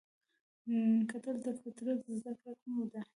[1.11, 3.01] کتل د فطرت زده کړه ده